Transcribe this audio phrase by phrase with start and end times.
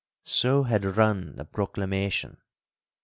[0.25, 2.37] So had run the proclamation.